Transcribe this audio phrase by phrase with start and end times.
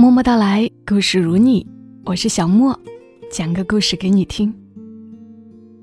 [0.00, 1.66] 默默到来，故事如你，
[2.06, 2.74] 我是小莫，
[3.30, 4.50] 讲个故事给你听。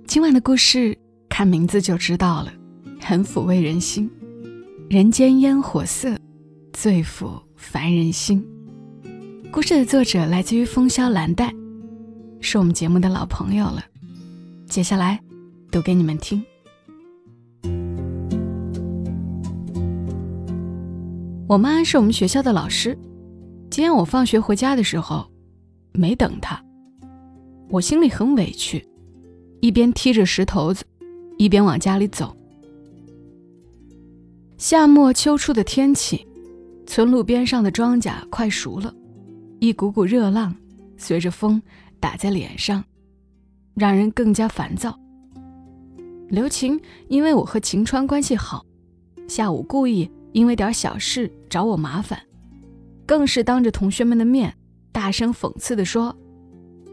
[0.07, 0.97] 今晚的故事
[1.29, 2.51] 看名字就知道了，
[2.99, 4.09] 很抚慰人心。
[4.89, 6.17] 人间烟火色，
[6.73, 8.43] 最抚凡人心。
[9.51, 11.53] 故事的作者来自于风萧兰黛，
[12.41, 13.85] 是我们节目的老朋友了。
[14.65, 15.21] 接下来
[15.69, 16.43] 读给你们听。
[21.47, 22.97] 我妈是我们学校的老师。
[23.69, 25.29] 今天我放学回家的时候，
[25.91, 26.59] 没等他，
[27.69, 28.83] 我心里很委屈，
[29.61, 30.83] 一边踢着石头子，
[31.37, 32.35] 一边往家里走。
[34.57, 36.25] 夏末秋初的天气，
[36.87, 38.93] 村路边上的庄稼快熟了，
[39.59, 40.55] 一股股热浪
[40.97, 41.61] 随着风
[41.99, 42.83] 打在脸上，
[43.75, 44.97] 让人更加烦躁。
[46.29, 46.79] 刘晴
[47.09, 48.65] 因为我和晴川关系好，
[49.27, 50.09] 下午故意。
[50.33, 52.21] 因为点小事找我麻烦，
[53.07, 54.53] 更是当着同学们的面
[54.91, 56.15] 大声讽刺地说：“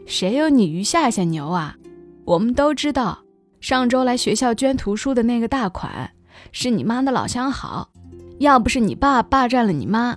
[0.07, 1.75] 谁有你于夏夏牛啊？
[2.23, 3.23] 我们都知道，
[3.59, 6.09] 上周来学校捐图书的那个大款
[6.51, 7.91] 是你妈的老相好，
[8.39, 10.15] 要不是你爸霸占了你妈，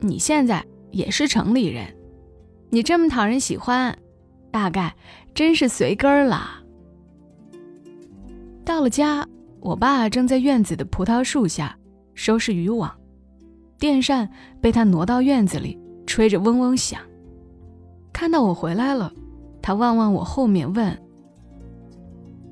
[0.00, 1.86] 你现在也是城里人。
[2.70, 3.96] 你这么讨人喜欢，
[4.50, 4.94] 大概
[5.34, 6.62] 真是随根儿了。”
[8.64, 9.26] 到了家，
[9.60, 11.74] 我爸正在院子的葡萄树下。
[12.14, 12.92] 收拾渔网，
[13.78, 14.28] 电扇
[14.60, 17.00] 被他挪到院子里，吹着嗡嗡响。
[18.12, 19.12] 看到我回来了，
[19.62, 20.98] 他望望我后面问：“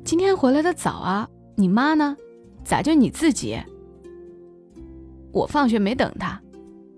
[0.04, 2.16] 今天回来的早啊，你妈呢？
[2.64, 3.58] 咋就你自己？”
[5.32, 6.40] 我放学没等他，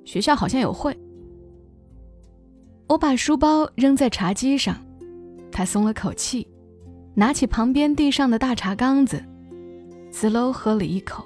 [0.05, 0.97] 学校好像有会。
[2.87, 4.77] 我把书包扔在茶几上，
[5.51, 6.47] 他松了口气，
[7.15, 9.25] 拿起旁边地上的大茶缸子，
[10.11, 11.25] 滋喽喝了一口。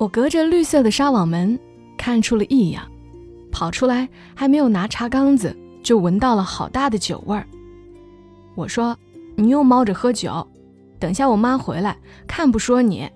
[0.00, 1.60] 我隔着绿色的纱网门
[1.98, 2.90] 看出了异样，
[3.52, 7.46] 跑出来还没有拿茶缸子，就闻到了好大的酒味儿。
[8.54, 8.96] 我说
[9.36, 10.48] ：“你又猫着喝酒，
[10.98, 11.94] 等下我妈回来
[12.26, 13.06] 看不说你。”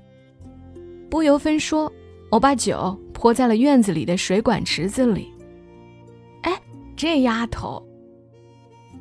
[1.08, 1.90] 不由分说，
[2.28, 5.32] 我把酒泼在了院子里的水管池子里。
[6.42, 6.52] 哎，
[6.94, 7.82] 这丫头！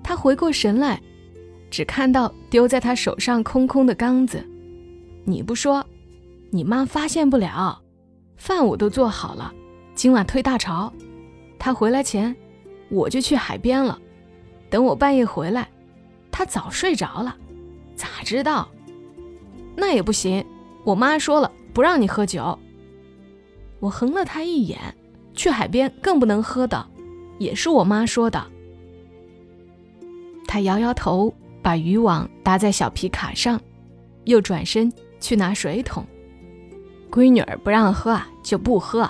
[0.02, 1.02] 她回过神来，
[1.70, 4.42] 只看到丢在她手上空空的缸子。
[5.26, 5.86] 你不说。
[6.56, 7.82] 你妈发现不了，
[8.38, 9.52] 饭我都做好了，
[9.96, 10.94] 今晚退大潮。
[11.58, 12.36] 她回来前，
[12.90, 14.00] 我就去海边了。
[14.70, 15.68] 等我半夜回来，
[16.32, 17.36] 她早睡着了。
[17.96, 18.70] 咋知道？
[19.76, 20.46] 那也不行，
[20.84, 22.60] 我妈说了，不让你喝酒。
[23.80, 24.80] 我横了她一眼，
[25.34, 26.88] 去海边更不能喝的，
[27.40, 28.46] 也是我妈说的。
[30.48, 33.60] 她摇摇头，把渔网搭在小皮卡上，
[34.26, 36.06] 又转身去拿水桶。
[37.14, 39.08] 闺女儿不让喝就不喝，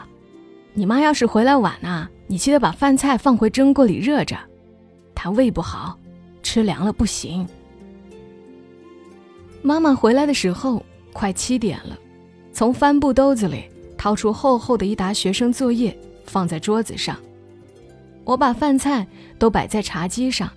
[0.73, 4.37] 你妈要是回来晚呢，你记得把饭菜放回蒸锅里热着。
[5.15, 5.97] 她胃不好，
[6.41, 7.47] 吃凉了不行。
[9.61, 11.97] 妈妈回来的时候快七点了，
[12.51, 13.63] 从帆布兜子里
[13.97, 17.17] 掏出厚厚的一沓学生作业放在桌子上。
[18.25, 19.07] 我把饭菜
[19.39, 20.49] 都摆在茶几上，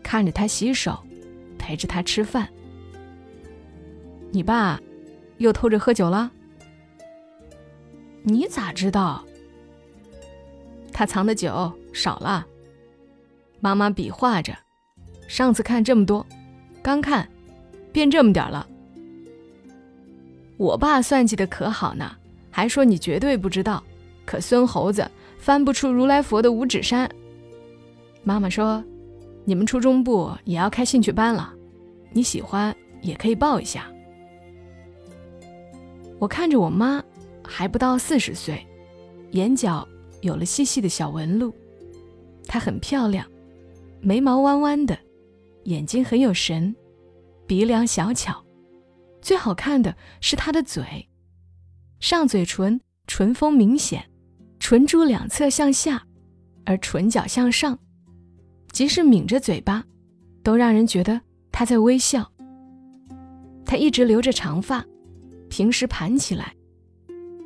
[0.00, 0.96] 看着她洗手，
[1.58, 2.48] 陪着她吃饭。
[4.30, 4.80] 你爸
[5.38, 6.30] 又偷着喝酒了？
[8.26, 9.22] 你咋知道？
[10.90, 12.46] 他藏的酒少了。
[13.60, 14.56] 妈妈比划着，
[15.28, 16.26] 上次看这么多，
[16.82, 17.28] 刚看，
[17.92, 18.66] 变这么点了。
[20.56, 22.16] 我爸算计的可好呢，
[22.50, 23.84] 还说你绝对不知道。
[24.24, 25.06] 可孙猴子
[25.38, 27.10] 翻不出如来佛的五指山。
[28.22, 28.82] 妈妈说，
[29.44, 31.52] 你们初中部也要开兴趣班了，
[32.10, 33.86] 你喜欢也可以报一下。
[36.18, 37.04] 我看着我妈。
[37.44, 38.66] 还不到四十岁，
[39.32, 39.86] 眼角
[40.22, 41.54] 有了细细的小纹路。
[42.46, 43.26] 她很漂亮，
[44.00, 44.98] 眉毛弯弯的，
[45.64, 46.74] 眼睛很有神，
[47.46, 48.44] 鼻梁小巧。
[49.20, 51.08] 最好看的是她的嘴，
[52.00, 54.10] 上嘴唇唇峰明显，
[54.58, 56.06] 唇珠两侧向下，
[56.64, 57.78] 而唇角向上。
[58.72, 59.84] 即使抿着嘴巴，
[60.42, 61.20] 都让人觉得
[61.52, 62.30] 她在微笑。
[63.64, 64.84] 她一直留着长发，
[65.48, 66.54] 平时盘起来。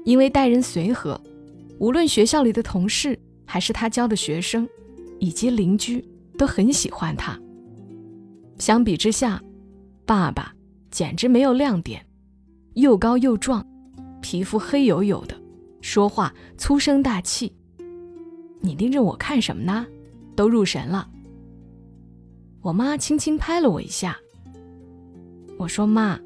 [0.09, 1.21] 因为待人随和，
[1.79, 4.67] 无论学校里的同事，还是他教的学生，
[5.19, 6.03] 以及邻居，
[6.39, 7.39] 都很喜欢他。
[8.59, 9.39] 相比之下，
[10.07, 10.55] 爸爸
[10.91, 12.03] 简直没有亮点，
[12.73, 13.63] 又高又壮，
[14.23, 15.39] 皮肤黑黝黝的，
[15.83, 17.53] 说话粗声大气。
[18.63, 19.87] 你盯着我看什么呢？
[20.35, 21.07] 都入神了。
[22.63, 24.17] 我妈轻轻拍了我一下。
[25.59, 26.19] 我说：“妈，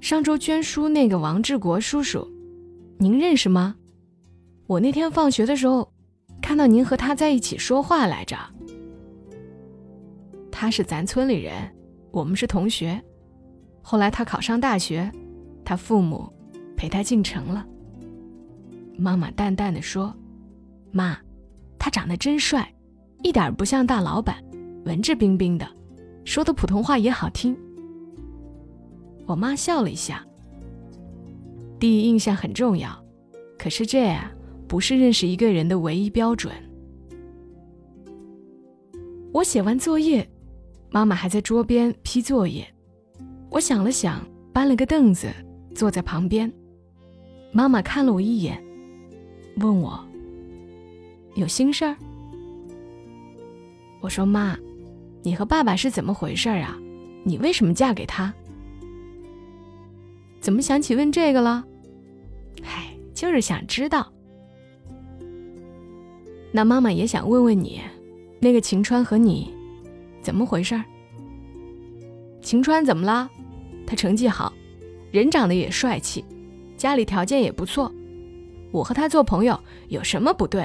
[0.00, 2.26] 上周捐书那个王志国叔叔。”
[3.00, 3.76] 您认识吗？
[4.66, 5.92] 我那天放学的时候，
[6.42, 8.36] 看到您和他在一起说话来着。
[10.50, 11.52] 他是咱村里人，
[12.10, 13.00] 我们是同学。
[13.80, 15.10] 后来他考上大学，
[15.64, 16.28] 他父母
[16.76, 17.64] 陪他进城了。
[18.96, 20.12] 妈妈淡淡的说
[20.90, 21.16] ：“妈，
[21.78, 22.74] 他长得真帅，
[23.22, 24.42] 一点不像大老板，
[24.86, 25.64] 文质彬彬的，
[26.24, 27.56] 说的普通话也好听。”
[29.24, 30.24] 我妈笑了一下。
[31.78, 32.90] 第一印象很重要，
[33.56, 34.32] 可是这啊，
[34.66, 36.52] 不是认识一个人的唯一标准。
[39.32, 40.28] 我写完作业，
[40.90, 42.66] 妈妈还在桌边批作业。
[43.50, 45.28] 我想了想，搬了个凳子
[45.74, 46.52] 坐在旁边。
[47.52, 48.62] 妈妈看了我一眼，
[49.58, 50.04] 问我
[51.36, 51.96] ：“有心事儿？”
[54.00, 54.58] 我说：“妈，
[55.22, 56.76] 你和爸爸是怎么回事啊？
[57.24, 58.34] 你为什么嫁给他？
[60.40, 61.64] 怎么想起问这个了？
[62.62, 64.12] 嗨，就是想知道。
[66.52, 67.80] 那妈妈也想问问你。”
[68.40, 69.52] 那个晴川和你，
[70.22, 70.80] 怎么回事？
[72.40, 73.28] 晴川怎么了？
[73.84, 74.52] 他成绩好，
[75.10, 76.24] 人长得也帅气，
[76.76, 77.92] 家里条件也不错。
[78.70, 80.64] 我和他做朋友有什么不对？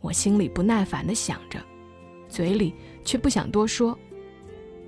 [0.00, 1.58] 我心里不耐烦的想着，
[2.28, 2.72] 嘴里
[3.04, 3.98] 却不想多说，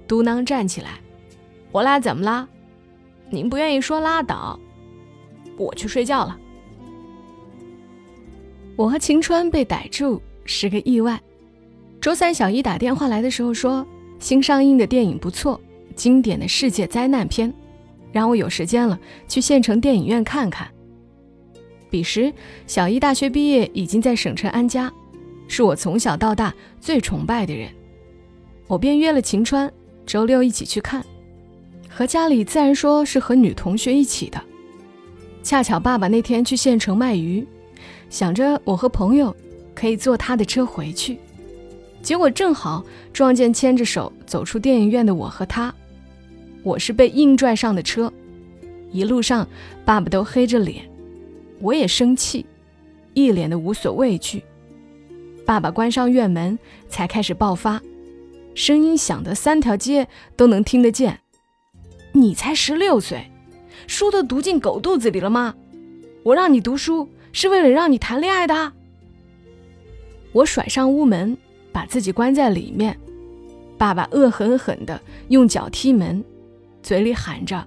[0.07, 1.01] 嘟囔站起来
[1.73, 2.49] ：“我俩怎么了？
[3.31, 4.59] 您不愿意说拉倒，
[5.57, 6.39] 我去睡觉了。”
[8.77, 11.21] 我和晴川被逮住是个意外。
[12.01, 13.87] 周三，小姨打电话来的时候说，
[14.19, 15.61] 新上映的电影不错，
[15.95, 17.53] 经典的世界灾难片，
[18.11, 18.99] 让我有时间了
[19.29, 20.67] 去县城电影院看看。
[21.91, 22.33] 彼时，
[22.67, 24.91] 小姨大学毕业，已经在省城安家，
[25.47, 27.69] 是我从小到大最崇拜的人。
[28.67, 29.71] 我便约了晴川，
[30.07, 31.05] 周六一起去看。
[31.91, 34.41] 和家里自然说是和女同学一起的。
[35.43, 37.47] 恰巧爸爸那天去县城卖鱼，
[38.09, 39.35] 想着我和朋友
[39.75, 41.19] 可以坐他的车回去。
[42.03, 42.83] 结果正好
[43.13, 45.75] 撞见牵着手走出电影院的我和他，
[46.63, 48.11] 我是被硬拽上的车，
[48.93, 49.47] 一路上
[49.85, 50.89] 爸爸都黑着脸，
[51.59, 52.47] 我也生气，
[53.13, 54.43] 一脸的无所畏惧。
[55.45, 56.59] 爸爸关上院门
[56.89, 57.83] 才开始爆发，
[58.55, 61.19] 声音响得三条街都能听得见。
[62.13, 63.31] 你才十六岁，
[63.87, 65.55] 书都读进狗肚子里了吗？
[66.23, 68.73] 我让你读书是为了让你谈恋爱的。
[70.33, 71.37] 我甩上屋门。
[71.73, 72.99] 把自己关在里面，
[73.79, 76.25] 爸爸恶狠狠地用脚踢门，
[76.83, 77.65] 嘴里喊着：“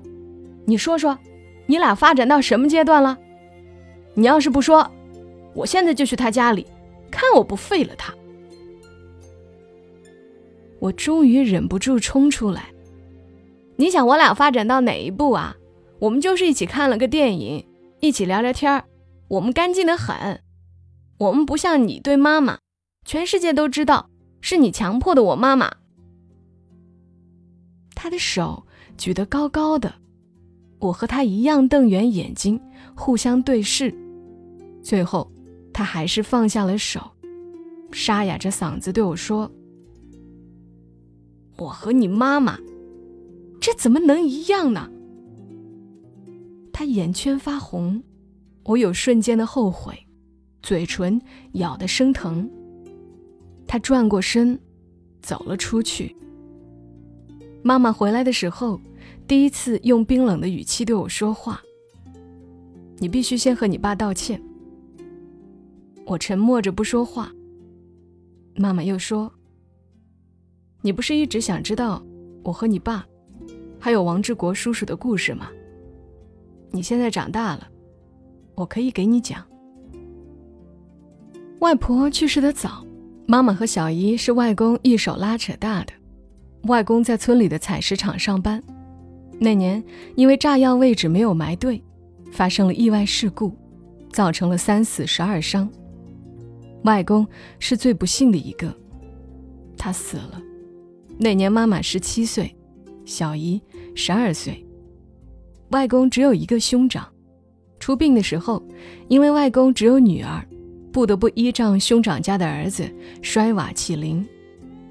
[0.68, 1.18] 你说说，
[1.68, 3.18] 你俩发展到什么阶段了？
[4.14, 4.92] 你要是不说，
[5.54, 6.68] 我现在就去他家里，
[7.10, 8.14] 看我不废了他！”
[10.80, 12.66] 我终于忍不住冲出来
[13.76, 15.56] ：“你想我俩发展到哪一步啊？
[16.00, 17.66] 我们就是一起看了个电影，
[18.00, 18.86] 一起聊聊天儿，
[19.30, 20.42] 我们干净的很，
[21.18, 22.60] 我们不像你对妈妈。”
[23.06, 24.10] 全世界都知道
[24.40, 25.70] 是你强迫的我妈妈。
[27.96, 28.66] 他的手
[28.98, 29.94] 举得高高的，
[30.80, 32.60] 我和他一样瞪圆眼睛，
[32.96, 33.94] 互相对视。
[34.82, 35.30] 最后，
[35.74, 37.12] 他还是放下了手，
[37.92, 39.52] 沙哑着嗓子对我说
[41.58, 42.58] ：“我和你妈妈，
[43.64, 44.92] 这怎么能一样呢？”
[46.74, 48.04] 他眼圈发红，
[48.66, 49.98] 我有瞬间的后悔，
[50.62, 51.22] 嘴唇
[51.54, 52.50] 咬得生疼。
[53.66, 54.60] 他转过身，
[55.22, 56.14] 走了出去。
[57.64, 58.82] 妈妈回来的时候，
[59.26, 61.62] 第一次用冰冷的语气对我说话
[63.00, 64.44] ：“你必须先和你爸道歉。”
[66.06, 67.32] 我沉默着不说话。
[68.58, 69.32] 妈妈又说
[70.84, 72.04] ：“你不是一直想知道
[72.44, 73.08] 我和你爸，
[73.84, 75.50] 还有王志国叔叔的故事吗？
[76.72, 77.68] 你现在长大了，
[78.56, 79.46] 我可以给你讲。”
[81.60, 82.88] 外婆去世的早。
[83.28, 85.92] 妈妈和小姨是外公一手拉扯大的。
[86.70, 88.64] 外公在村里的采石场上班，
[89.38, 89.84] 那年
[90.16, 91.84] 因为炸药位置没有埋对，
[92.32, 93.54] 发生了意外事故，
[94.14, 95.70] 造成了三死十二伤。
[96.86, 97.28] 外公
[97.60, 98.74] 是最不幸的一个，
[99.78, 100.42] 他死了。
[101.20, 102.56] 那年妈妈十七岁，
[103.06, 103.62] 小姨
[103.96, 104.66] 十二岁。
[105.70, 107.08] 外公只有一个兄长，
[107.80, 108.62] 出殡的时候，
[109.08, 110.46] 因为外公只有女儿。
[110.92, 112.88] 不得不依仗兄长家的儿子
[113.24, 114.24] 摔瓦起灵，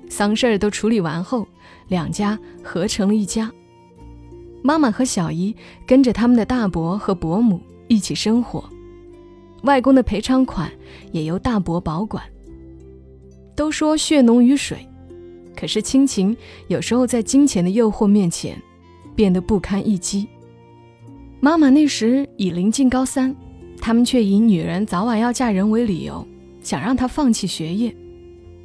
[0.08, 1.46] 丧事儿都处理完后，
[1.86, 3.48] 两家合成了一家。
[4.64, 5.54] 妈妈和小姨
[5.86, 8.68] 跟着他们的大伯和伯母一起生活，
[9.62, 10.68] 外公的赔偿款
[11.12, 12.20] 也由大伯保管。
[13.54, 14.84] 都说血浓于水，
[15.54, 18.60] 可是亲情有时候在金钱的诱惑面前
[19.14, 20.28] 变得不堪一击。
[21.40, 23.34] 妈妈那时已临近高三。
[23.84, 26.24] 他们却以女人早晚要嫁人为理由，
[26.60, 27.92] 想让她放弃学业。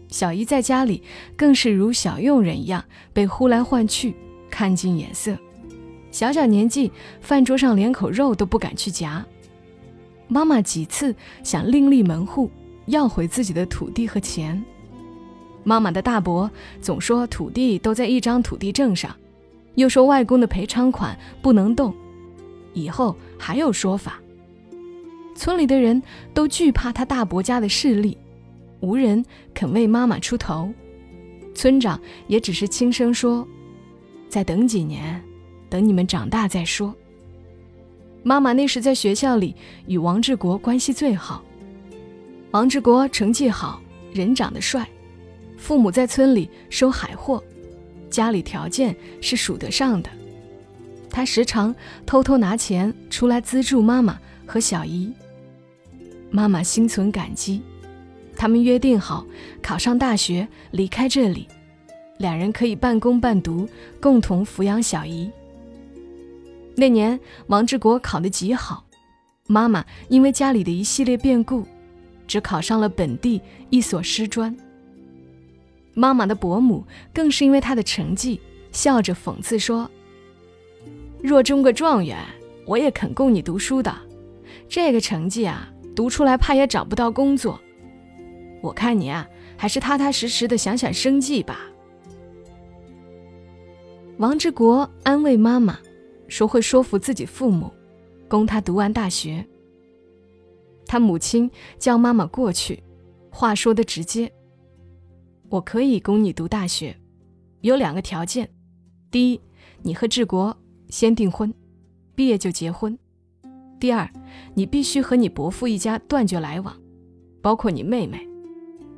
[0.10, 1.02] 小姨在家里
[1.36, 4.14] 更是如小佣人一样被呼来唤去，
[4.48, 5.36] 看尽眼色。
[6.12, 9.26] 小小年纪，饭桌上连口肉都不敢去夹。
[10.28, 12.52] 妈妈几次想另立门户，
[12.86, 14.64] 要回自己的土地和钱。
[15.64, 16.50] 妈妈的大伯
[16.80, 19.16] 总说土地都在一张土地证上，
[19.78, 21.94] 又说外公的赔偿款不能动，
[22.74, 24.20] 以后还有说法。
[25.36, 26.02] 村里的人
[26.34, 28.18] 都惧怕他大伯家的势力。
[28.80, 30.72] 无人肯为妈妈出头，
[31.54, 33.48] 村长也只是轻声说
[34.30, 35.24] ：“再等几年，
[35.70, 36.94] 等你们长大再说。”
[38.24, 39.56] 妈妈那时在学校里
[39.86, 41.44] 与王志国关系最好，
[42.52, 43.80] 王志国成绩好，
[44.12, 44.88] 人长得帅，
[45.56, 47.44] 父母在村里收海货，
[48.10, 50.10] 家里条件是数得上的。
[51.10, 51.74] 他时常
[52.06, 55.12] 偷偷拿钱出来资助妈妈和小姨，
[56.30, 57.62] 妈妈心存感激。
[58.36, 59.26] 他们约定好，
[59.64, 61.48] 考上大学离开这里，
[62.20, 63.68] 两人可以半工半读，
[64.00, 65.32] 共同抚养小姨。
[66.76, 68.86] 那年，王志国考得极好，
[69.48, 71.66] 妈妈因为家里的一系列变故，
[72.28, 74.56] 只考上了本地一所师专。
[75.98, 78.40] 妈妈的伯母更是因为他的成绩，
[78.72, 79.90] 笑着讽刺说
[81.24, 82.16] ：“若中个状元，
[82.68, 83.92] 我也肯供你读书的。
[84.70, 87.60] 这个成绩啊，读出来怕也找不到工作。”
[88.62, 89.28] 我看你啊，
[89.58, 91.62] 还是踏踏实实的想想生计吧。
[94.20, 95.80] 王志国安慰妈妈，
[96.28, 97.72] 说会说服自己父母，
[98.28, 99.44] 供他读完大学。
[100.86, 101.50] 他母亲
[101.80, 102.84] 叫妈妈过去，
[103.32, 104.32] 话说的直接
[105.50, 106.98] ：“我可以供你读大学，
[107.62, 108.50] 有两个条件：
[109.10, 109.40] 第一，
[109.82, 110.56] 你和志国
[110.90, 111.54] 先订婚，
[112.16, 112.94] 毕业就结婚；
[113.80, 114.12] 第二，
[114.54, 116.78] 你必须和你伯父一家断绝来往，
[117.42, 118.28] 包括你妹妹。”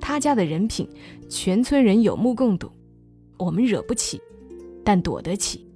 [0.02, 0.90] 他家的人品，
[1.30, 2.72] 全村人有目共睹，
[3.38, 4.20] 我们惹不起，
[4.84, 5.68] 但躲得起。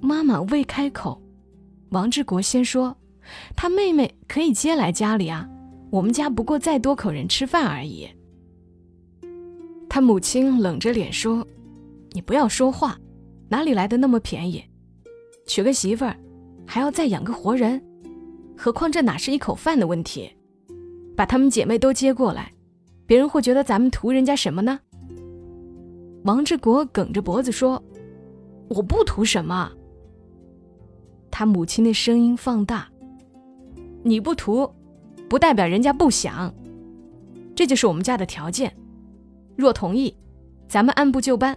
[0.00, 1.20] 妈妈未开口，
[1.90, 2.96] 王志国先说
[3.54, 5.46] ：“他妹妹可以接来家里啊，
[5.90, 8.08] 我们家不过再多口人吃饭而已。”
[9.90, 11.44] 他母亲冷着脸说
[12.14, 12.96] ：“你不要说话，
[13.48, 14.62] 哪里来的那么便宜？
[15.46, 16.16] 娶个媳妇儿，
[16.64, 17.82] 还要再养个活人，
[18.56, 20.30] 何况这哪是一口饭的问题？”
[21.16, 22.52] 把她们姐妹都接过来，
[23.04, 24.78] 别人会觉得咱们图人家什么呢？
[26.22, 27.82] 王志国梗着脖子说
[28.70, 29.72] ：“我不图什么。”
[31.32, 32.88] 他母亲的声音放大
[34.04, 34.72] ：“你不图，
[35.28, 36.54] 不代表人家不想。
[37.56, 38.72] 这就是我们家的条件。
[39.56, 40.14] 若同意，
[40.68, 41.54] 咱们按部就班；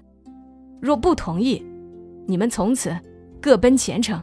[0.81, 1.65] 若不同意，
[2.27, 2.95] 你们从此
[3.41, 4.21] 各奔前程。”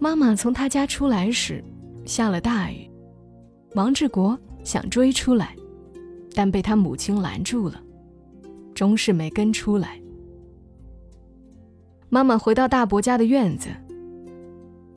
[0.00, 1.64] 妈妈从他家出来时。
[2.06, 2.86] 下了大雨，
[3.76, 5.56] 王志国想追出来，
[6.34, 7.82] 但被他母亲拦住了，
[8.74, 9.98] 终是没跟出来。
[12.10, 13.70] 妈妈回到大伯家的院子，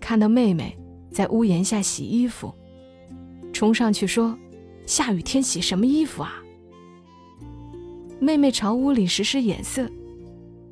[0.01, 0.77] 看到妹妹
[1.10, 2.53] 在屋檐下洗衣服，
[3.53, 4.38] 冲上去说
[4.88, 6.41] ：“下雨天洗什么衣服啊？”
[8.20, 9.88] 妹妹朝屋里使使眼色，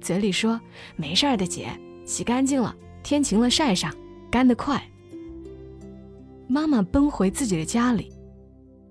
[0.02, 0.60] 嘴里说
[0.98, 1.70] ：“没事的，姐，
[2.04, 3.94] 洗干净了，天晴了晒上，
[4.32, 4.84] 干得快。”
[6.50, 8.12] 妈妈奔回自己的家里，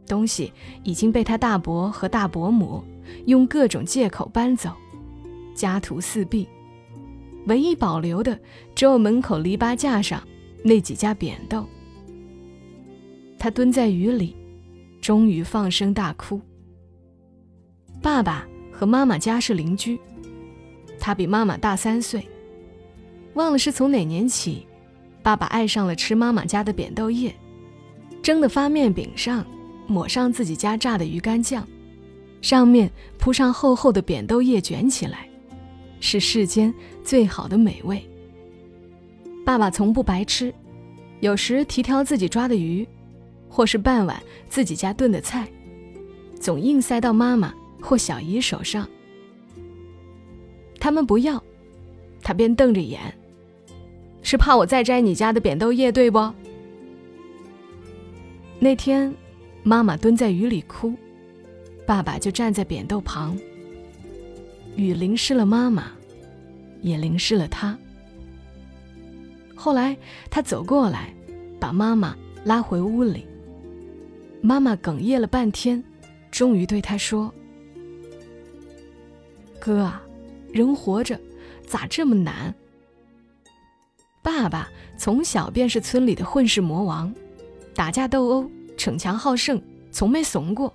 [0.07, 0.53] 东西
[0.85, 2.85] 已经被她大伯和大伯母
[3.27, 4.71] 用各种借口搬走，
[5.55, 6.49] 家徒四壁，
[7.47, 8.39] 唯一保留的
[8.75, 10.23] 只有门口篱笆架上
[10.65, 11.65] 那几家扁豆。
[13.39, 14.35] 他蹲在雨里，
[15.05, 16.41] 终于放声大哭。
[18.01, 20.01] 爸爸和妈妈家是邻居，
[20.99, 22.27] 他比妈妈大三岁，
[23.35, 24.67] 忘了是从哪年起，
[25.23, 27.35] 爸爸爱上了吃妈妈家的扁豆叶。
[28.23, 29.45] 蒸的发面饼上
[29.87, 31.69] 抹上自己家榨的鱼干酱，
[32.41, 35.29] 上面铺上厚厚的扁豆叶卷起来，
[36.01, 38.03] 是世间最好的美味。
[39.45, 40.51] 爸爸从不白吃，
[41.21, 42.89] 有时提挑自己抓的鱼，
[43.55, 45.47] 或是半碗自己家炖的菜，
[46.41, 48.89] 总硬塞到妈妈或小姨手上。
[50.81, 51.41] 他们不要，
[52.21, 53.01] 他便瞪着眼，
[54.23, 56.35] 是怕我再摘你家的扁豆叶，对不？
[58.59, 59.15] 那天，
[59.63, 60.93] 妈妈蹲在雨里哭，
[61.87, 63.39] 爸爸就站在扁豆旁。
[64.75, 65.93] 雨淋湿了妈妈，
[66.81, 67.79] 也淋湿了他。
[69.55, 69.97] 后来，
[70.29, 71.15] 他走过来，
[71.61, 73.25] 把妈妈拉回屋里。
[74.47, 75.83] 妈妈哽咽了半天，
[76.31, 77.33] 终于对他说
[79.59, 80.03] ：“哥啊，
[80.53, 81.19] 人活着
[81.67, 82.55] 咋这么难？”
[84.21, 87.11] 爸爸从小便是村里的混世魔王。
[87.75, 89.61] 打架斗殴，逞强好胜，
[89.91, 90.71] 从没怂过。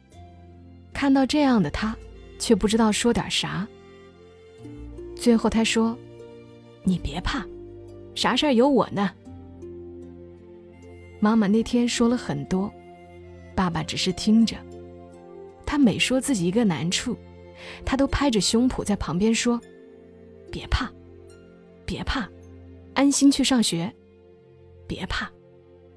[0.92, 1.96] 看到这样的他，
[2.40, 3.68] 却不知道说点啥。
[5.16, 5.96] 最后他说
[6.84, 7.46] ：“你别怕，
[8.16, 9.12] 啥事儿有我呢。”
[11.22, 12.74] 妈妈那天说了很多，
[13.60, 14.56] 爸爸只是听着。
[15.66, 17.18] 他每说自己一个难处，
[17.86, 19.60] 他都拍着胸脯在旁边说
[20.50, 20.90] ：“别怕，
[21.86, 22.26] 别怕，
[22.94, 23.94] 安心去上学。
[24.88, 25.30] 别怕，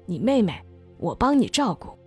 [0.05, 0.61] 你妹妹
[0.97, 1.97] 我帮你照顾。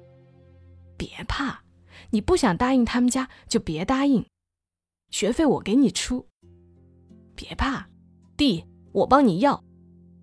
[0.95, 1.63] 别怕，
[2.11, 4.23] 你不想答应他们家就别答应，
[5.09, 6.29] 学费我给你出。
[7.35, 7.89] 别怕，
[8.37, 9.65] 地我帮你要，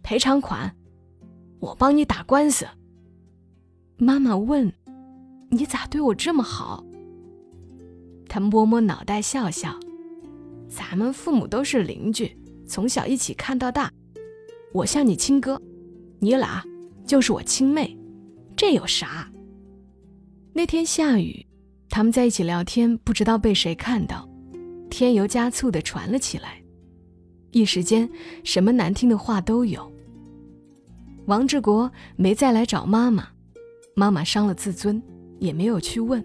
[0.03, 0.75] 赔偿款
[1.59, 2.67] 我帮你打官司。”
[3.97, 4.71] 妈妈问
[5.53, 6.83] ：“你咋对我这么好？”
[8.27, 9.79] 他摸摸脑袋笑笑
[10.67, 12.35] ：“咱们父母都是邻居，
[12.67, 13.91] 从小一起看到大。
[14.73, 15.61] 我像你亲哥，
[16.19, 16.63] 你俩
[17.05, 17.95] 就是我亲妹，
[18.55, 19.31] 这有啥？”
[20.51, 21.45] 那天下雨，
[21.89, 24.27] 他们在一起聊天，不知道被谁看到，
[24.89, 26.61] 添油加醋的传了起来，
[27.51, 28.09] 一时间
[28.43, 29.91] 什么难听的话都有。
[31.27, 33.27] 王志国没再来找妈妈。
[33.95, 34.99] 妈妈伤了自尊，
[35.43, 36.23] 也没有去问。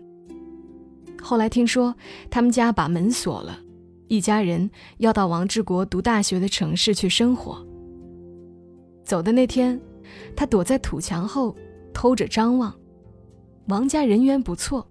[1.20, 1.92] 后来听说
[2.30, 3.58] 他们家把门锁了，
[4.06, 7.66] 一家人要到王志国读大学的城市去生活。
[9.04, 9.80] 走的那天，
[10.36, 11.56] 他躲在土墙后
[11.92, 12.72] 偷着张望。
[13.66, 14.86] 王家人缘不错，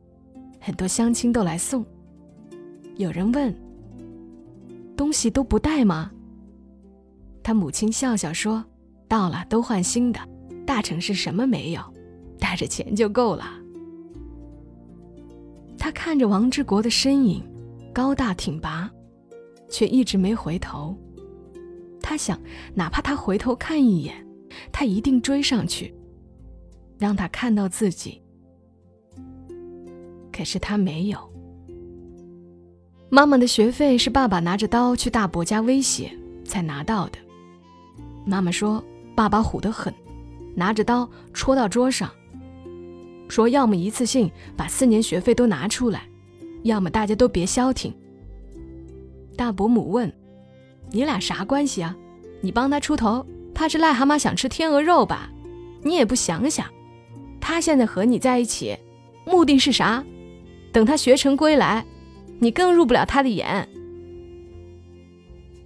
[0.60, 1.86] 很多乡亲都来送。
[2.98, 3.55] 有人问
[4.98, 6.12] ：“东西都不带吗？”
[7.41, 8.65] 他母亲笑笑说
[9.07, 10.19] ：“到了都换新的，
[10.65, 11.81] 大城市什么没有。”
[12.38, 13.46] 带着钱就够了。
[15.77, 17.43] 他看着王志国的身影，
[17.93, 18.89] 高大挺拔，
[19.69, 20.98] 却一直没回头。
[22.01, 22.39] 他想，
[22.74, 24.25] 哪怕他回头看一眼，
[24.72, 25.93] 他一定追上去，
[26.98, 28.22] 让他看到自己。
[30.32, 31.19] 可是他没有。
[33.10, 36.12] 妈妈的学费是爸爸拿着刀去大伯家威胁
[36.43, 37.17] 才拿到的。
[38.25, 38.84] 妈妈说，
[39.15, 39.93] 爸爸虎得很，
[40.56, 42.12] 拿着刀戳到桌上。
[43.28, 46.04] 说要么一次性把四年学费都拿出来，
[46.63, 47.94] 要么大家都别消停。
[49.36, 50.12] 大伯母问
[50.92, 51.96] ：“你俩啥关系啊？
[52.42, 55.30] 你帮他出头，怕是癞蛤蟆想吃天鹅肉吧？
[55.84, 56.66] 你也不想想，
[57.40, 58.78] 他现在和你在一起，
[59.26, 60.04] 目的是啥？
[60.72, 61.86] 等他学成归来，
[62.40, 63.68] 你更入不了他的眼。”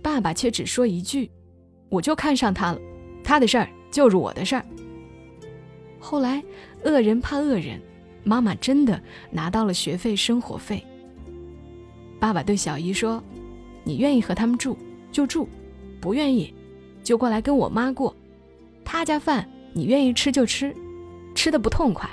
[0.02, 1.30] 爸爸却只说一句
[1.90, 2.80] ：“我就看上他了，
[3.24, 4.66] 他的事儿就是我的事儿。”
[6.00, 6.44] 后来。
[6.84, 7.82] 恶人怕恶人，
[8.24, 10.84] 妈妈真的拿到了学费、生活费。
[12.20, 13.24] 爸爸对小姨说
[13.84, 14.78] ：“你愿意和他们住
[15.12, 15.50] 就住，
[16.00, 16.54] 不愿意
[17.04, 18.16] 就过来跟我妈过。
[18.86, 20.76] 他家饭你愿意吃就吃，
[21.34, 22.10] 吃的不痛快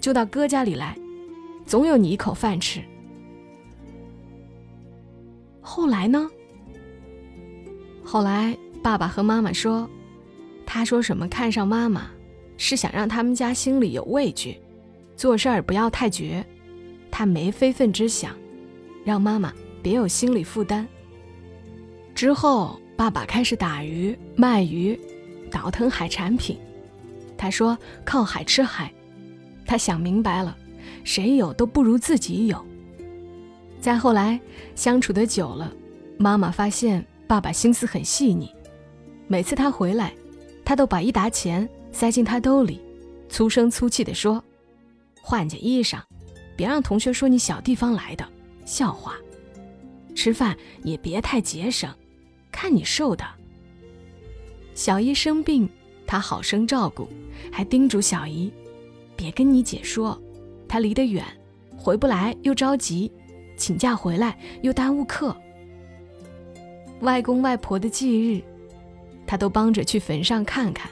[0.00, 0.98] 就到哥家里来，
[1.64, 2.82] 总有你一口饭吃。”
[5.60, 6.28] 后来呢？
[8.02, 9.88] 后来爸爸和妈妈说
[10.66, 12.10] ：“他说什么看上妈妈。”
[12.58, 14.60] 是想让他们家心里有畏惧，
[15.16, 16.44] 做事儿不要太绝，
[17.10, 18.36] 他没非分之想，
[19.04, 20.86] 让妈妈别有心理负担。
[22.14, 24.98] 之后，爸爸开始打鱼卖鱼，
[25.50, 26.58] 倒腾海产品。
[27.36, 28.92] 他说靠海吃海，
[29.64, 30.56] 他想明白了，
[31.04, 32.62] 谁有都不如自己有。
[33.80, 34.38] 再后来
[34.74, 35.72] 相处的久了，
[36.18, 38.52] 妈妈发现爸爸心思很细腻，
[39.28, 40.12] 每次他回来，
[40.64, 41.68] 他都把一沓钱。
[41.92, 42.80] 塞进他兜里，
[43.28, 44.42] 粗声粗气地说
[45.20, 46.00] ：“换件衣裳，
[46.56, 48.26] 别让同学说你小地方来的，
[48.64, 49.16] 笑话。
[50.14, 51.92] 吃饭也别太节省，
[52.50, 53.24] 看你瘦的。”
[54.74, 55.68] 小姨生病，
[56.06, 57.08] 他好生照顾，
[57.50, 58.52] 还叮嘱小姨
[59.16, 60.20] ：“别跟你姐说，
[60.68, 61.24] 她离得远，
[61.76, 63.10] 回不来又着急，
[63.56, 65.36] 请假回来又耽误课。
[67.00, 68.42] 外公外婆的忌日，
[69.26, 70.90] 他都帮着去坟上看看。”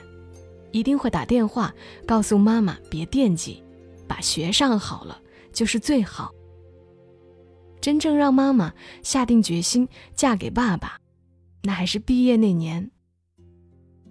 [0.71, 1.73] 一定会打电话
[2.05, 3.63] 告诉妈妈别惦记，
[4.07, 5.19] 把学上好了
[5.51, 6.31] 就是最好。
[7.79, 10.99] 真正让妈妈下定决心嫁给爸爸，
[11.63, 12.91] 那还是毕业那年。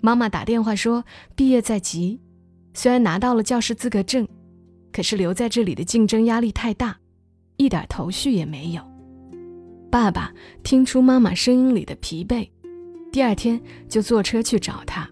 [0.01, 2.21] 妈妈打电话说毕业在即，
[2.75, 4.27] 虽然拿到了教师资格证，
[4.93, 6.99] 可是留在这里的竞争压力太大，
[7.57, 8.83] 一点头绪也没有。
[9.91, 12.49] 爸爸听出妈妈声音里的疲惫，
[13.11, 15.11] 第二天就坐车去找她。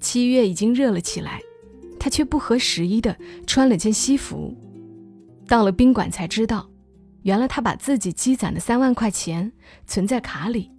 [0.00, 1.40] 七月已经热了起来，
[1.98, 4.56] 他却不合时宜的穿了件西服。
[5.46, 6.70] 到了宾馆才知道，
[7.22, 9.52] 原来他把自己积攒的三万块钱
[9.86, 10.70] 存在卡里，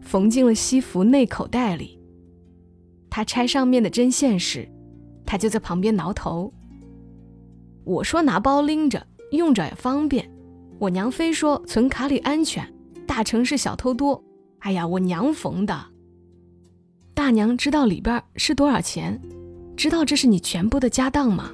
[0.00, 2.00] 缝进了西服内口袋里。
[3.10, 4.66] 他拆上面的针线时，
[5.26, 6.52] 他他就在旁边挠头。
[7.84, 10.30] 我说拿包拎着，用着也方便。
[10.78, 12.70] 我娘非说存卡里安全，
[13.06, 14.22] 大城市小偷多。
[14.58, 15.91] 哎呀，我娘缝的。
[17.14, 19.20] 大娘知道里边是多少钱？
[19.76, 21.50] 知道这是你全部的家当吗？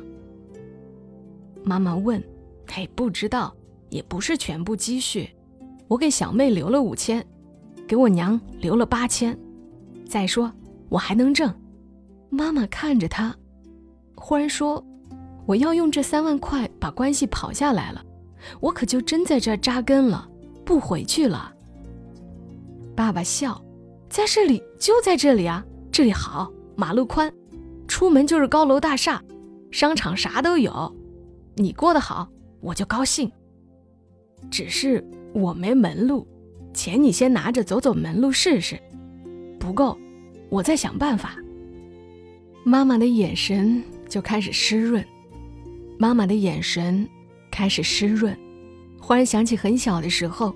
[1.65, 2.23] 妈妈问。
[2.71, 3.55] 嘿，不知道，
[3.89, 5.31] 也不是全部积蓄。
[5.89, 7.25] 我给小妹留了五千，
[7.87, 9.37] 给我娘留了八千。
[10.07, 10.53] 再说
[10.91, 11.53] 我还能挣。
[12.29, 13.35] 妈妈看着他，
[14.15, 14.85] 忽然说
[15.47, 18.05] ：“我要用这三万块把关系跑下来了，
[18.61, 20.29] 我可就真在这扎根了，
[20.65, 21.55] 不回去了。”
[22.95, 23.59] 爸爸笑
[24.09, 27.33] ：“在这里，就在这里啊，这里好，马路宽，
[27.87, 29.23] 出门就是高楼大厦，
[29.71, 30.95] 商场啥都有。
[31.57, 32.29] 你过得好，
[32.61, 33.31] 我就高兴。
[34.51, 36.27] 只是我没门路，
[36.73, 38.79] 钱你先拿着走走门路试试，
[39.59, 39.99] 不够，
[40.49, 41.37] 我再想办法。”
[42.65, 45.05] 妈妈的眼神就开始湿润，
[45.99, 47.07] 妈妈的眼神
[47.51, 48.37] 开始湿润。
[49.01, 50.55] 忽然想起很小的时候，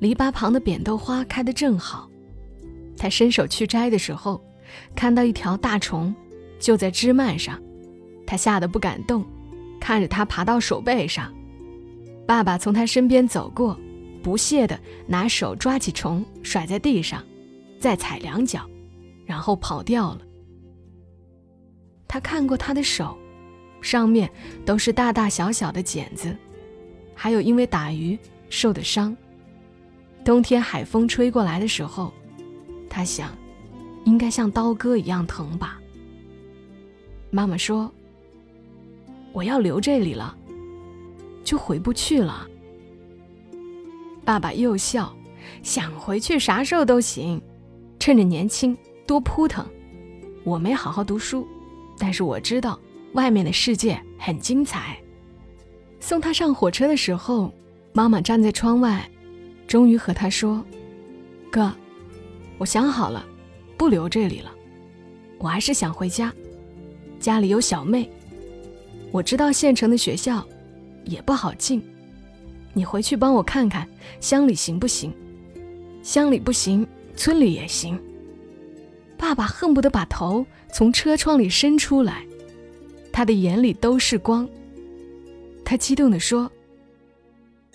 [0.00, 2.09] 篱笆旁的扁豆花开得正好，
[3.00, 4.44] 他伸手去摘的时候，
[4.94, 6.14] 看到一条大虫
[6.58, 7.58] 就在枝蔓上，
[8.26, 9.24] 他吓得不敢动，
[9.80, 11.34] 看着它爬到手背上。
[12.26, 13.74] 爸爸从他身边走过，
[14.22, 17.24] 不屑地拿手抓起虫甩在地上，
[17.78, 18.68] 再踩两脚，
[19.24, 20.20] 然后跑掉了。
[22.06, 23.16] 他看过他的手，
[23.80, 24.30] 上面
[24.66, 26.36] 都是大大小小的茧子，
[27.14, 28.18] 还有因为打鱼
[28.50, 29.16] 受的伤。
[30.22, 32.12] 冬天海风吹过来的时候，
[32.90, 33.30] 他想，
[34.04, 35.80] 应该像刀割一样疼吧。
[37.30, 37.90] 妈妈说
[39.32, 40.36] ：“我要留这里了，
[41.44, 42.46] 就回不去了。”
[44.26, 45.16] 爸爸又笑
[45.62, 47.40] ：“想回去啥时候都行，
[47.98, 48.76] 趁着年轻
[49.06, 49.64] 多扑腾。
[50.44, 51.46] 我没好好读书。”
[52.02, 52.80] 但是我知道
[53.12, 54.98] 外面的世界很精彩。
[56.00, 57.52] 送他上火车的时候，
[57.92, 59.06] 妈妈站在窗外，
[59.66, 60.64] 终于和他说
[61.52, 61.70] ：“哥，
[62.60, 63.24] 我想好了，
[63.78, 64.52] 不留这里了。
[65.38, 66.30] 我还是想回家，
[67.18, 68.06] 家里有小妹。
[69.10, 70.46] 我知道县城的学校
[71.06, 71.82] 也不好进，
[72.74, 73.88] 你回去帮我看看
[74.20, 75.10] 乡里行不行？
[76.02, 77.98] 乡里不行，村里也行。”
[79.16, 82.26] 爸爸恨不得把头从车窗里伸出来，
[83.10, 84.46] 他的眼里都是光。
[85.64, 86.50] 他激动地说：“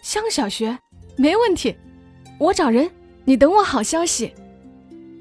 [0.03, 0.77] 乡小学
[1.15, 1.75] 没问题，
[2.37, 2.87] 我找人，
[3.23, 4.31] 你等我好消息。”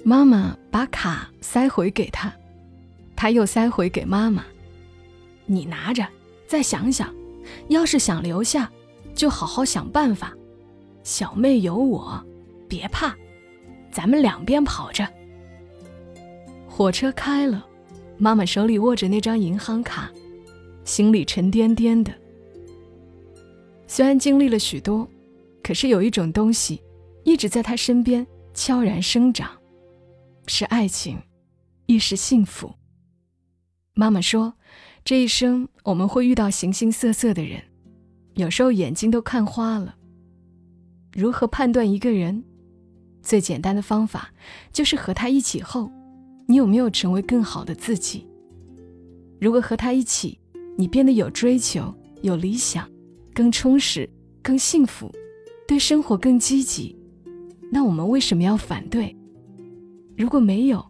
[0.06, 2.30] 妈妈把卡塞回给他，
[3.16, 4.44] 他又塞回给妈妈
[5.46, 6.06] ：“你拿着，
[6.46, 7.12] 再想想，
[7.68, 8.70] 要是想留下，
[9.14, 10.34] 就好好想办法。
[11.02, 12.22] 小妹有我，
[12.68, 13.16] 别怕，
[13.90, 15.08] 咱们两边跑着。”
[16.68, 17.66] 火车开了，
[18.18, 20.10] 妈妈手里握着那张银行卡，
[20.84, 22.12] 心里沉甸甸的。
[23.86, 25.08] 虽然经历了许多，
[25.62, 26.82] 可是有一种东西
[27.22, 29.50] 一直在她身边悄然生长，
[30.46, 31.18] 是爱情，
[31.86, 32.74] 亦是幸福。
[33.94, 34.54] 妈妈说，
[35.04, 37.62] 这一生我们会遇到形形色色的人，
[38.34, 39.96] 有时候眼睛都看花了。
[41.12, 42.44] 如何判断一个人？
[43.22, 44.32] 最简单的方法
[44.72, 45.90] 就是和他一起后。
[46.46, 48.26] 你有没有成为更好的自己？
[49.40, 50.38] 如果和他一起，
[50.76, 52.86] 你变得有追求、有理想、
[53.32, 54.06] 更充实、
[54.42, 55.10] 更幸福，
[55.66, 56.98] 对生活更积极，
[57.72, 59.16] 那我们为什么要反对？
[60.16, 60.84] 如果没有，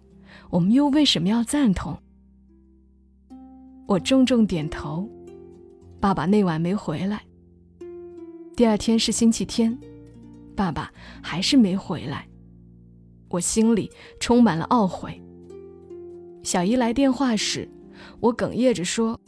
[0.50, 1.96] 我们又为什么要赞同？
[3.86, 5.08] 我重重点头。
[6.00, 7.22] 爸爸那晚没回来。
[8.54, 9.78] 第二天是星期天，
[10.54, 12.28] 爸爸还是没回来。
[13.30, 15.20] 我心里充满了懊悔。
[16.42, 17.68] 小姨来电话时，
[18.20, 19.18] 我哽咽着说：“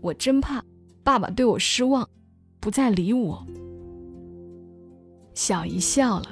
[0.00, 0.64] 我真怕
[1.02, 2.08] 爸爸对我失望，
[2.60, 3.46] 不再理我。”
[5.34, 6.28] 小姨笑了：“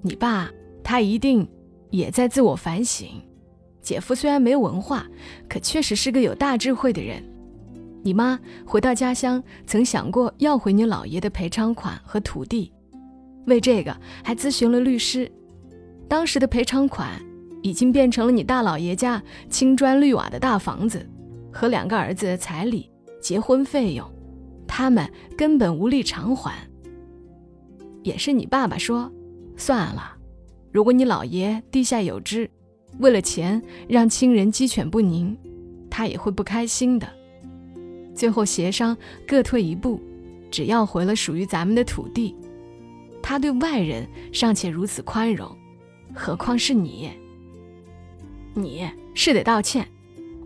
[0.00, 0.50] 你爸
[0.82, 1.46] 他一定
[1.90, 3.08] 也在自我反省。
[3.80, 5.06] 姐夫虽然没文化，
[5.48, 7.22] 可确实是个有大智慧的人。
[8.02, 12.72] 你妈回到家乡，曾想过要回你姥爷的赔偿款和土地，
[13.46, 15.30] 为这个还咨询了律师。
[16.08, 17.20] 当时的赔偿款。”
[17.62, 19.20] 已经变成了你大老爷家
[19.50, 21.04] 青砖绿瓦的大房子，
[21.52, 22.88] 和两个儿子的彩礼、
[23.20, 24.08] 结婚费用，
[24.68, 26.54] 他们根本无力偿还。
[28.04, 29.10] 也是你爸爸说，
[29.56, 30.15] 算了，
[30.76, 32.50] 如果你老爷地下有知，
[32.98, 35.34] 为了钱让亲人鸡犬不宁，
[35.88, 37.08] 他也会不开心的。
[38.14, 38.94] 最后协商
[39.26, 39.98] 各退一步，
[40.50, 42.36] 只要回了属于咱们的土地。
[43.22, 45.50] 他对外人尚且如此宽容，
[46.14, 47.08] 何况是你？
[48.52, 49.88] 你是得道歉，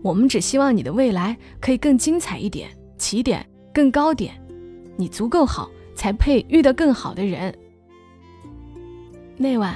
[0.01, 4.33] 我们只希望你的未来可以更精彩一点，起点更高点。
[4.95, 7.53] 你足够好，才配遇到更好的人。
[9.35, 9.75] 那晚，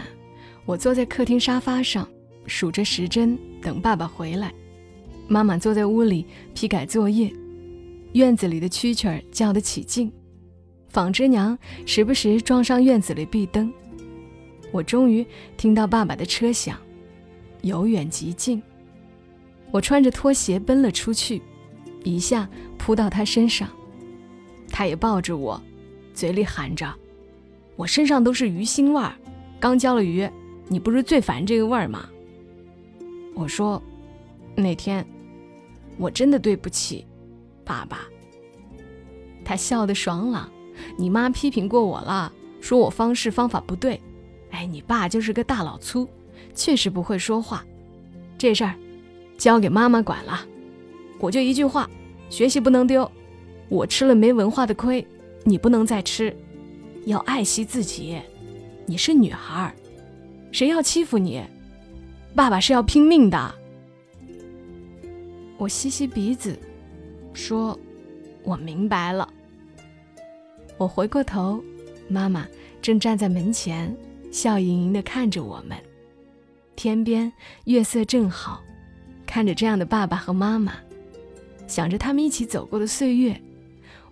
[0.66, 2.08] 我坐在客厅沙发上，
[2.48, 4.52] 数着时针，等爸爸回来。
[5.28, 7.32] 妈妈坐在屋里批改作业，
[8.14, 10.12] 院子里的蛐蛐儿叫得起劲，
[10.90, 13.72] 纺织娘时不时撞上院子里壁灯。
[14.72, 15.26] 我终于
[15.56, 16.78] 听到爸爸的车响，
[17.62, 18.62] 由远及近。
[19.72, 21.42] 我穿着拖鞋奔了出去，
[22.04, 23.70] 一下扑到他身上，
[24.70, 25.62] 他也抱着我，
[26.14, 26.92] 嘴里喊着
[27.76, 29.16] ：“我身上都是鱼腥味儿，
[29.60, 30.28] 刚浇了鱼，
[30.68, 32.10] 你不是最烦这个味儿吗？”
[33.36, 33.82] 我说
[34.56, 35.06] ：“那天
[35.98, 37.06] 我真的对不起
[37.64, 38.02] 爸爸。”
[39.44, 40.50] 他笑得爽朗
[40.98, 44.02] ：“你妈批评过我了，说我方式方法不对。
[44.52, 46.08] 哎，你爸就是个大老粗，
[46.54, 47.66] 确实不会说话，
[48.38, 48.76] 这事儿。”
[49.38, 50.48] 交给妈妈管了，
[51.20, 51.90] 我就一句话：
[52.30, 53.12] 学习不能丢。
[53.68, 55.06] 我吃了没文化的亏，
[55.44, 56.34] 你不能再吃。
[57.06, 58.18] 要爱惜自己，
[58.86, 59.76] 你是女孩儿，
[60.56, 61.44] 谁要欺负你，
[62.34, 63.56] 爸爸是要拼命的。
[65.58, 66.58] 我吸吸鼻子，
[67.34, 67.78] 说
[68.42, 69.28] ：“我明白了。”
[70.80, 71.62] 我回过头，
[72.08, 72.48] 妈妈
[72.82, 73.94] 正站在门前，
[74.32, 75.78] 笑盈盈地看着我们。
[76.78, 77.30] 天边
[77.66, 78.64] 月色正好。
[79.26, 80.76] 看着这样的爸爸和妈妈，
[81.68, 83.38] 想着他们一起走过的岁月，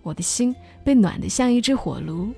[0.01, 0.53] 我的心
[0.83, 2.33] 被暖得像一只火炉。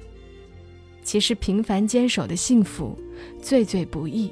[1.02, 2.96] 其实平凡坚守的幸福，
[3.42, 4.32] 最最不易，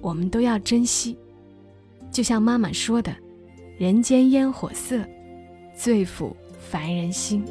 [0.00, 1.16] 我们都要珍惜。
[2.10, 3.14] 就像妈妈说的
[3.78, 5.04] ：“人间烟火色，
[5.76, 7.44] 最抚凡人心。”